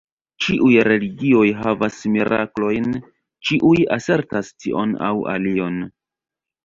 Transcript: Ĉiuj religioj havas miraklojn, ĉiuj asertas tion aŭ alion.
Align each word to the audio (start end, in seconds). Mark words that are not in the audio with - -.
Ĉiuj 0.43 0.69
religioj 0.87 1.43
havas 1.59 1.99
miraklojn, 2.15 2.89
ĉiuj 3.51 3.77
asertas 3.99 4.51
tion 4.67 4.97
aŭ 5.11 5.15
alion. 5.35 5.79